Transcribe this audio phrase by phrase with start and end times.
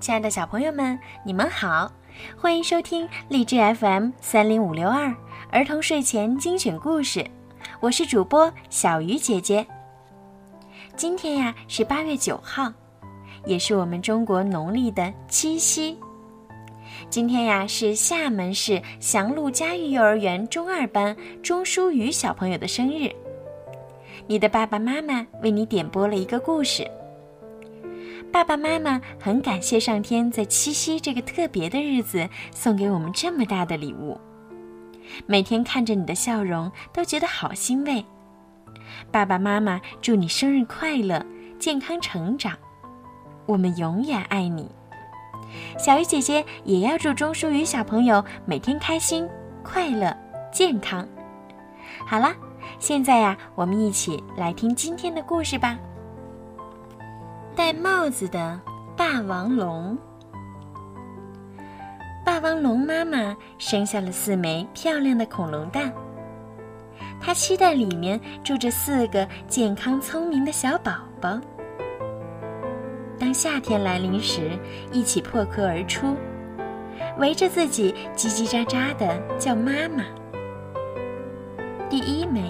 [0.00, 1.92] 亲爱的小朋友们，你们好，
[2.34, 5.14] 欢迎收听荔枝 FM 三零五六二
[5.50, 7.22] 儿童睡前精选故事，
[7.80, 9.66] 我是主播小鱼姐姐。
[10.96, 12.72] 今天呀是八月九号，
[13.44, 15.98] 也是我们中国农历的七夕。
[17.10, 23.14] 今天呀是厦门市祥路嘉育幼儿园中二班钟书宇小朋友的生日，
[24.26, 26.90] 你的爸爸妈妈为你点播了一个故事。
[28.32, 34.18] 爸爸妈妈很感谢上天在七夕这个特别的日子送给我们这么大的礼物，
[35.26, 38.04] 每天看着你的笑容都觉得好欣慰。
[39.10, 41.24] 爸爸妈妈祝你生日快乐，
[41.58, 42.56] 健康成长，
[43.46, 44.70] 我们永远爱你。
[45.76, 49.28] 小鱼姐姐也要祝钟书宇小朋友每天开心、
[49.64, 50.16] 快乐、
[50.52, 51.06] 健康。
[52.06, 52.32] 好啦，
[52.78, 55.76] 现在呀，我们一起来听今天的故事吧。
[57.60, 58.58] 戴帽子的
[58.96, 59.94] 霸王龙。
[62.24, 65.92] 霸王龙妈妈生下了四枚漂亮的恐龙蛋，
[67.20, 71.38] 它期待里面住着四个健康聪明的小宝宝。
[73.18, 74.58] 当夏天来临时，
[74.90, 76.16] 一起破壳而出，
[77.18, 80.02] 围着自己叽叽喳喳的叫妈妈。
[81.90, 82.42] 第一枚、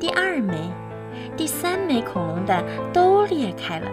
[0.00, 0.68] 第二枚、
[1.36, 3.88] 第三枚恐龙蛋都裂开了。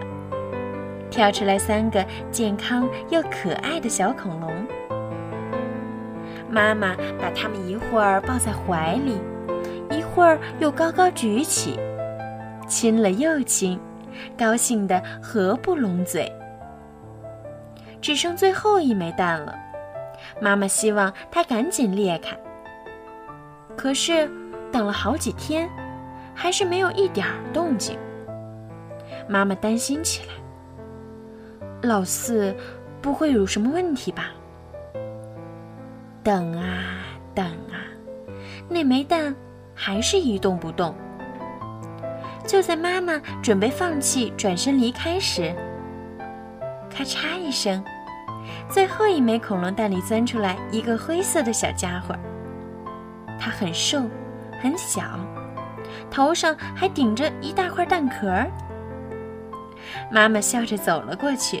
[1.10, 4.52] 跳出来三个健康又可爱的小恐龙，
[6.48, 9.20] 妈妈把它们一会儿抱在怀里，
[9.90, 11.78] 一会儿又高高举起，
[12.68, 13.78] 亲了又亲，
[14.38, 16.32] 高兴得合不拢嘴。
[18.00, 19.54] 只剩最后一枚蛋了，
[20.40, 22.34] 妈妈希望它赶紧裂开。
[23.76, 24.30] 可是
[24.72, 25.68] 等了好几天，
[26.34, 27.98] 还是没有一点儿动静。
[29.28, 30.34] 妈妈担心起来。
[31.82, 32.54] 老四，
[33.00, 34.26] 不会有什么问题吧？
[36.22, 37.02] 等啊
[37.34, 37.80] 等啊，
[38.68, 39.34] 那枚蛋
[39.74, 40.94] 还是一动不动。
[42.46, 45.54] 就在妈妈准备放弃、转身离开时，
[46.90, 47.82] 咔嚓一声，
[48.68, 52.14] 最后一枚恐龙蛋里钻出来一个灰色的小家伙。
[53.38, 54.02] 它很瘦，
[54.60, 55.02] 很小，
[56.10, 58.30] 头上还顶着一大块蛋壳。
[60.10, 61.58] 妈妈笑着走了过去，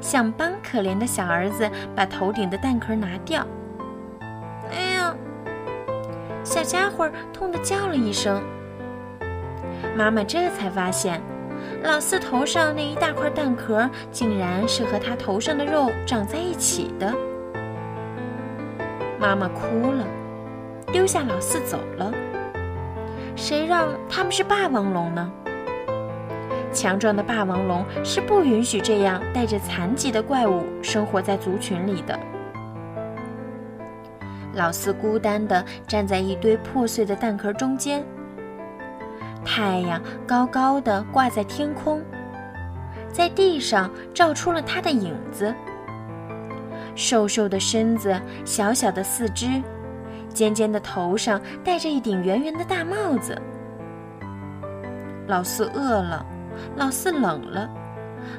[0.00, 3.46] 想帮可怜的小儿子把头顶的蛋壳拿掉。
[4.70, 5.14] 哎呀，
[6.42, 8.42] 小家伙痛得叫了一声。
[9.96, 11.20] 妈妈这才发现，
[11.82, 17.12] 老四头上那一大块蛋壳竟然是和他头上的肉长在一起的。
[19.18, 20.06] 妈妈哭了，
[20.92, 22.12] 丢下老四走了。
[23.36, 25.30] 谁让他们是霸王龙呢？
[26.72, 32.18] 强壮的霸王龙是不允许这样带着残疾的怪物生活在族群里的。
[34.54, 38.04] 老四孤单地站在一堆破碎的蛋壳中间，
[39.44, 42.02] 太阳高高的挂在天空，
[43.12, 45.54] 在地上照出了他的影子。
[46.96, 49.62] 瘦瘦的身子，小小的四肢，
[50.28, 53.40] 尖尖的头上戴着一顶圆圆的大帽子。
[55.28, 56.26] 老四饿了。
[56.76, 57.68] 老四冷了，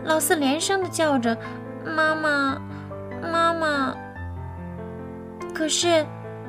[0.03, 1.37] 老四连声的叫着
[1.85, 2.61] ：“妈妈，
[3.21, 3.95] 妈妈。”
[5.53, 6.05] 可是，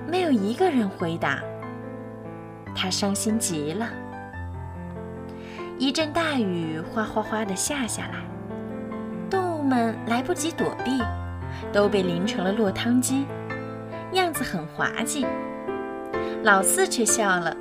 [0.07, 1.41] 没有一个人回答。
[2.75, 3.87] 他伤心极了。
[5.79, 8.21] 一阵大雨哗哗哗的下下来，
[9.29, 11.03] 动物们来不及躲避，
[11.73, 13.27] 都被淋成了落汤鸡，
[14.13, 15.27] 样子很滑稽。
[16.43, 17.57] 老四却笑了。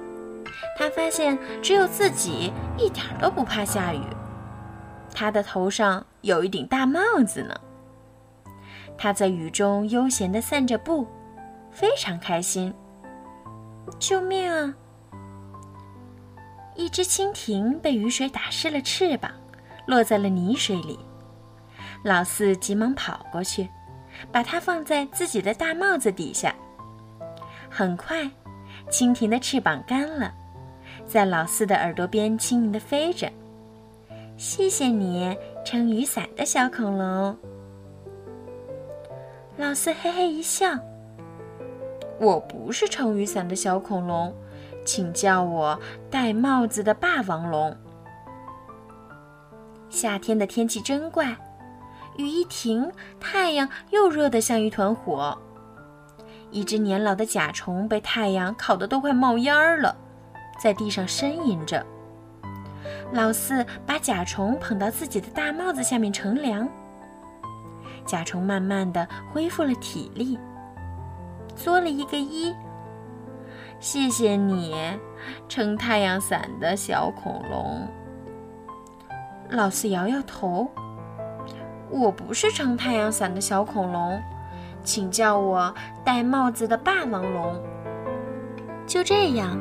[0.81, 4.01] 他发现只有自己一点都不怕下雨，
[5.13, 7.55] 他的头上有一顶大帽子呢。
[8.97, 11.05] 他在雨中悠闲地散着步，
[11.69, 12.73] 非常开心。
[13.99, 14.73] 救命啊！
[16.73, 19.31] 一只蜻蜓被雨水打湿了翅膀，
[19.85, 20.97] 落在了泥水里。
[22.03, 23.69] 老四急忙跑过去，
[24.31, 26.55] 把它放在自己的大帽子底下。
[27.69, 28.27] 很快，
[28.89, 30.33] 蜻蜓的翅膀干了。
[31.11, 33.29] 在老四的耳朵边轻盈地飞着，
[34.37, 37.37] 谢谢你撑雨伞的小恐龙。
[39.57, 40.69] 老四嘿嘿一笑
[42.17, 44.33] ：“我不是撑雨伞的小恐龙，
[44.85, 45.77] 请叫我
[46.09, 47.75] 戴帽子的霸王龙。”
[49.91, 51.35] 夏天的天气真怪，
[52.15, 55.37] 雨一停，太阳又热得像一团火。
[56.51, 59.93] 一只年老的甲虫被太阳烤得都快冒烟儿了。
[60.61, 61.83] 在地上呻吟着，
[63.11, 66.69] 老四把甲虫捧到自己的大帽子下面乘凉。
[68.05, 70.37] 甲虫慢慢的恢复了体力，
[71.55, 72.53] 作了一个揖。
[73.79, 74.75] 谢谢你，
[75.49, 77.87] 撑太阳伞的小恐龙。
[79.49, 80.69] 老四摇摇头，
[81.89, 84.21] 我不是撑太阳伞的小恐龙，
[84.83, 85.73] 请叫我
[86.03, 87.59] 戴帽子的霸王龙。
[88.85, 89.57] 就这样，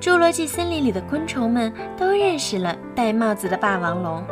[0.00, 4.24] 侏罗纪森林里的昆虫们都认识了戴帽子的霸王龙。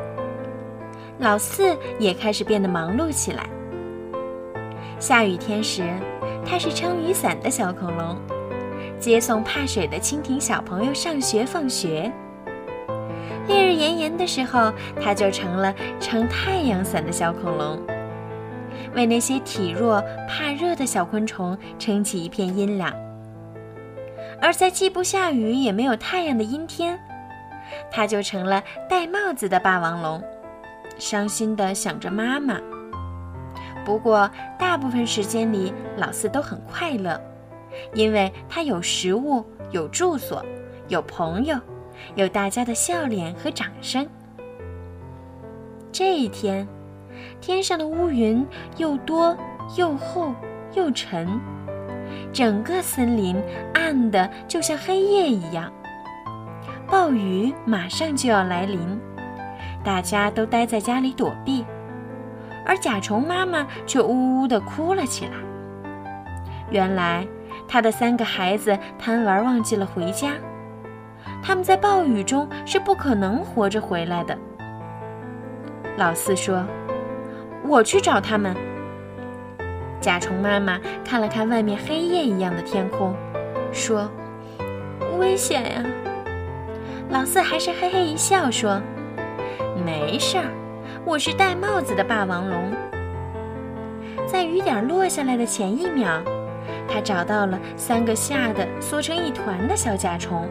[1.18, 3.44] 老四也开始变得忙碌起来。
[5.00, 5.82] 下雨天时，
[6.44, 8.16] 他是撑雨伞的小恐龙，
[9.00, 12.10] 接送怕水的蜻蜓小朋友上学放学。
[13.48, 17.82] 烈日炎炎的时候，他就成了撑太阳伞的小恐龙，
[18.94, 22.92] 为那些体弱怕热的小昆虫撑起一片阴凉。
[24.40, 26.98] 而在既不下雨也没有太阳的阴天，
[27.90, 30.22] 他就成了戴帽子的霸王龙。
[30.98, 32.58] 伤心地想着妈妈。
[33.84, 37.20] 不过，大部分时间里，老四都很快乐，
[37.94, 40.44] 因为他有食物，有住所，
[40.88, 41.58] 有朋友，
[42.14, 44.08] 有大家的笑脸和掌声。
[45.92, 46.66] 这一天，
[47.40, 48.46] 天上的乌云
[48.76, 49.36] 又多
[49.76, 50.34] 又厚
[50.74, 51.40] 又沉，
[52.32, 53.36] 整个森林
[53.74, 55.72] 暗得就像黑夜一样。
[56.88, 59.00] 暴雨马上就要来临。
[59.82, 61.64] 大家都待在家里躲避，
[62.64, 65.32] 而甲虫妈妈却呜呜地哭了起来。
[66.70, 67.24] 原来，
[67.68, 70.32] 她的三个孩子贪玩忘记了回家，
[71.40, 74.36] 他们在暴雨中是不可能活着回来的。
[75.96, 76.66] 老四说
[77.64, 78.56] ：“我去找他们。”
[80.06, 83.12] 甲虫妈妈看了看外面黑夜一样的天空，
[83.72, 84.08] 说
[85.18, 85.84] ：“危险呀！”
[87.10, 88.80] 老四还是嘿嘿一笑说。
[89.84, 90.44] 没事儿，
[91.04, 92.72] 我是戴帽子的霸王龙。
[94.28, 96.22] 在雨点落下来的前一秒，
[96.88, 100.48] 他找到了三个吓得缩成一团的小甲虫。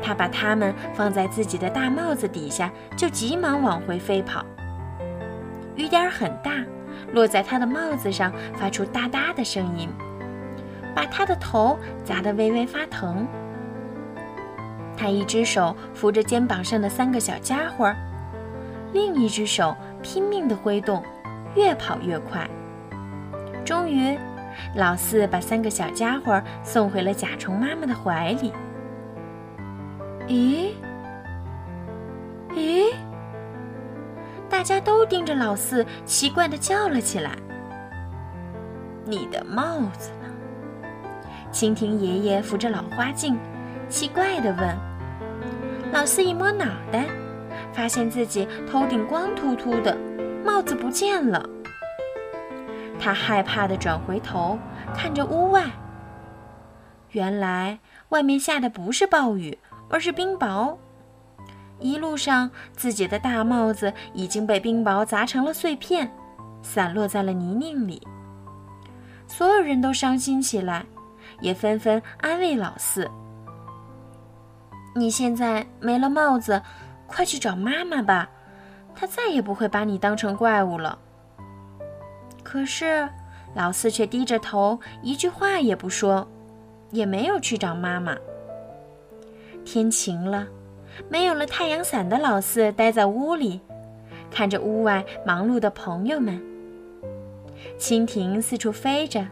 [0.00, 4.46] 他把它们放在自己的大帽子底下，就急忙往回飞跑。
[5.74, 6.52] 雨点很大，
[7.12, 9.88] 落在他的帽子上，发出哒哒的声音，
[10.94, 13.26] 把他的头砸得微微发疼。
[14.96, 17.94] 他一只手扶着肩膀上的三个小家伙，
[18.92, 21.02] 另一只手拼命地挥动，
[21.54, 22.48] 越跑越快。
[23.64, 24.18] 终于，
[24.74, 28.52] 老四把三个小家伙送回了甲虫妈妈的怀里。
[30.26, 30.70] 咦？
[34.58, 37.30] 大家都盯着老四，奇怪地叫了起来
[39.06, 40.28] ：“你的帽子呢？”
[41.54, 43.38] 蜻蜓爷爷扶着老花镜，
[43.88, 44.76] 奇怪地问。
[45.92, 47.04] 老四一摸脑袋，
[47.72, 49.96] 发现自己头顶光秃秃的，
[50.44, 51.48] 帽子不见了。
[52.98, 54.58] 他害怕地转回头，
[54.92, 55.66] 看着屋外。
[57.12, 57.78] 原来
[58.08, 59.56] 外面下的不是暴雨，
[59.88, 60.76] 而是冰雹。
[61.80, 66.10] 一路上，自己的大帽子已经被冰雹砸成了碎片，
[66.62, 68.00] 散落在了泥泞里。
[69.26, 70.84] 所有人都伤心起来，
[71.40, 73.08] 也纷纷安慰老四。
[74.94, 76.60] 你现在没了帽子，
[77.06, 78.28] 快去找妈妈吧，
[78.94, 80.98] 她再也不会把你当成怪物了。
[82.42, 83.08] 可是
[83.54, 86.26] 老四却低着头，一句话也不说，
[86.90, 88.16] 也没有去找妈妈。
[89.64, 90.46] 天晴了，
[91.08, 93.60] 没有了太阳伞的老四待在屋里，
[94.30, 96.42] 看着屋外忙碌的朋友们。
[97.78, 99.26] 蜻蜓四处飞着，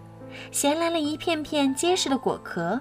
[0.50, 2.80] 衔来了一片片结实的果壳。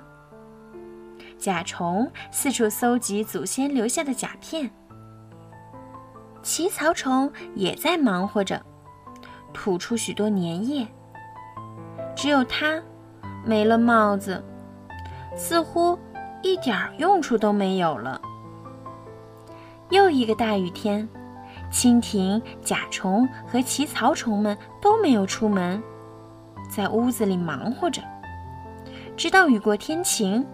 [1.38, 4.72] 甲虫四处搜集祖先留下的甲片，
[6.42, 8.62] 奇草虫也在忙活着，
[9.54, 10.88] 吐出许多粘液。
[12.16, 12.82] 只有它
[13.46, 14.44] 没了帽子，
[15.36, 16.00] 似乎
[16.42, 18.20] 一点用处都没有了。
[19.90, 21.08] 又一个大雨天，
[21.72, 25.82] 蜻蜓、甲虫和奇草虫们都没有出门，
[26.70, 28.02] 在屋子里忙活着，
[29.16, 30.46] 直到雨过天晴。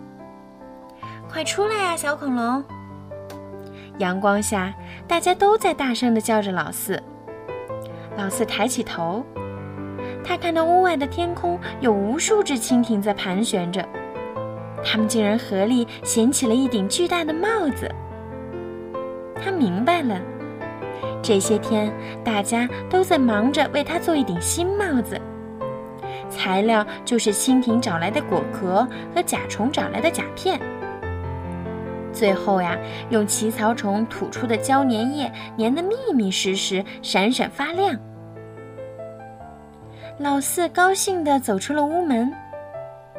[1.30, 2.62] 快出来呀，小恐龙！
[4.00, 4.74] 阳光下，
[5.08, 7.02] 大家都在大声地叫着老四。
[8.18, 9.24] 老四抬起头，
[10.26, 13.88] 他看到屋外的天空有无数只蜻蜓在盘旋着，
[14.84, 17.90] 它们竟然合力衔起了一顶巨大的帽子。
[19.44, 20.22] 他明白了，
[21.22, 21.92] 这些天
[22.24, 25.20] 大家都在忙着为他做一顶新帽子，
[26.30, 30.60] 材料就是蜻蜓找来的果壳和甲虫找来的甲片。
[32.14, 32.78] 最后呀，
[33.10, 37.98] 用奇草虫吐出的胶粘液粘得密密实实、闪闪发亮。
[40.18, 42.32] 老四高兴地走出了屋门。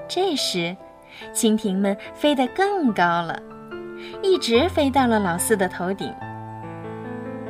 [0.07, 0.77] 这时，
[1.33, 3.41] 蜻蜓们飞得更高了，
[4.23, 6.13] 一直飞到了老四的头顶。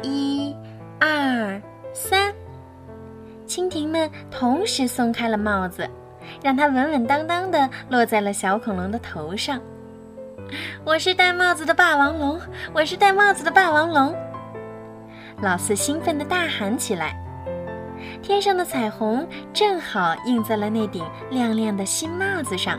[0.03, 0.55] 一、
[1.01, 1.61] 二、
[1.93, 2.33] 三，
[3.47, 5.89] 蜻蜓们同时松开了帽子，
[6.43, 9.61] 让它稳稳当当地落在了小恐龙的头上。
[10.85, 12.41] 我是戴帽子的霸王龙，
[12.73, 14.15] 我是戴帽子的霸王龙。
[15.41, 17.17] 老四兴奋地大喊起来。
[18.21, 22.79] 天上的彩虹正好映在了那顶亮亮的新帽子上，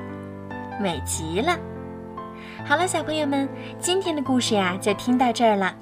[0.81, 1.57] 美极了。
[2.65, 5.73] 好了，小朋友们，今天的故事呀就听到这儿了。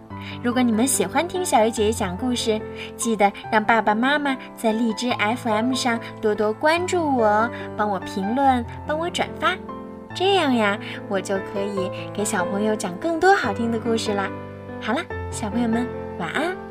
[0.43, 2.59] 如果你们喜欢听小鱼姐姐讲故事，
[2.97, 5.11] 记得让爸爸妈妈在荔枝
[5.43, 9.55] FM 上多多关注我，帮我评论，帮我转发，
[10.15, 14.27] 这样呀，我就可以给小朋友讲更多好听的故事啦。
[14.81, 16.70] 好了，小朋友们，晚安。